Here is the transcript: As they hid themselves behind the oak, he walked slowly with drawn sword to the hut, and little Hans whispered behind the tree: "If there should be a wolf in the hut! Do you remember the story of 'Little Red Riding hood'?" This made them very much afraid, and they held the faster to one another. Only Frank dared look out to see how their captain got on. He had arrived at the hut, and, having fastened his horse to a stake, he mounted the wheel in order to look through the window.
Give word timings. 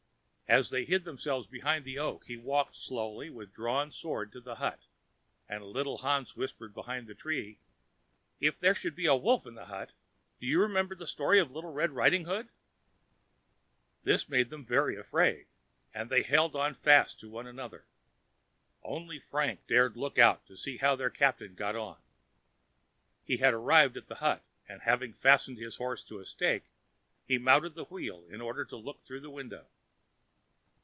As 0.51 0.69
they 0.69 0.83
hid 0.83 1.05
themselves 1.05 1.47
behind 1.47 1.85
the 1.85 1.97
oak, 1.97 2.25
he 2.25 2.35
walked 2.35 2.75
slowly 2.75 3.29
with 3.29 3.53
drawn 3.53 3.89
sword 3.89 4.33
to 4.33 4.41
the 4.41 4.55
hut, 4.55 4.81
and 5.47 5.63
little 5.63 5.99
Hans 5.99 6.35
whispered 6.35 6.73
behind 6.73 7.07
the 7.07 7.15
tree: 7.15 7.57
"If 8.41 8.59
there 8.59 8.75
should 8.75 8.93
be 8.93 9.05
a 9.05 9.15
wolf 9.15 9.45
in 9.45 9.55
the 9.55 9.67
hut! 9.67 9.93
Do 10.41 10.45
you 10.47 10.59
remember 10.59 10.93
the 10.93 11.07
story 11.07 11.39
of 11.39 11.51
'Little 11.53 11.71
Red 11.71 11.91
Riding 11.91 12.25
hood'?" 12.25 12.49
This 14.03 14.27
made 14.27 14.49
them 14.49 14.65
very 14.65 14.97
much 14.97 15.05
afraid, 15.05 15.47
and 15.93 16.09
they 16.09 16.21
held 16.21 16.51
the 16.51 16.73
faster 16.81 17.21
to 17.21 17.29
one 17.29 17.47
another. 17.47 17.85
Only 18.83 19.19
Frank 19.19 19.65
dared 19.67 19.95
look 19.95 20.17
out 20.17 20.45
to 20.47 20.57
see 20.57 20.75
how 20.75 20.97
their 20.97 21.09
captain 21.09 21.55
got 21.55 21.77
on. 21.77 21.95
He 23.23 23.37
had 23.37 23.53
arrived 23.53 23.95
at 23.95 24.07
the 24.07 24.15
hut, 24.15 24.43
and, 24.67 24.81
having 24.81 25.13
fastened 25.13 25.59
his 25.59 25.77
horse 25.77 26.03
to 26.03 26.19
a 26.19 26.25
stake, 26.25 26.65
he 27.25 27.37
mounted 27.37 27.73
the 27.75 27.85
wheel 27.85 28.25
in 28.27 28.41
order 28.41 28.65
to 28.65 28.75
look 28.75 29.01
through 29.01 29.21
the 29.21 29.29
window. 29.29 29.67